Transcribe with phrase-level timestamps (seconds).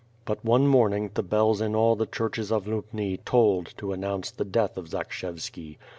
[0.25, 4.43] But one morning, the bells in all the churches of Lubni tolled to announce the
[4.45, 5.77] death of Zakshevski.